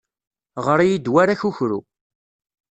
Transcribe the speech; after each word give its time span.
Ɣer-iyi-d 0.65 1.07
war 1.13 1.27
akukru. 1.33 1.79